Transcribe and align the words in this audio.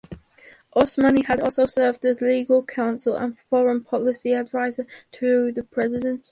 Osmani 0.75 1.23
had 1.25 1.39
also 1.39 1.67
served 1.67 2.03
as 2.05 2.21
legal 2.21 2.63
counsel 2.65 3.15
and 3.15 3.37
foreign 3.37 3.83
policy 3.83 4.33
advisor 4.33 4.87
to 5.11 5.51
the 5.51 5.61
president. 5.63 6.27